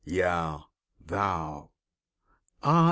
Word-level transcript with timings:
Yea, 0.03 0.57
Thou! 0.99 1.69
Ah! 2.63 2.79